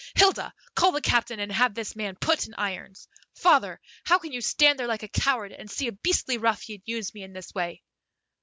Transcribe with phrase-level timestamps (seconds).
[0.15, 3.07] Hilda, call the captain and have this man put in irons.
[3.35, 7.13] Father, how can you stand there like a coward and see a beastly ruffian use
[7.13, 7.83] me in this way?"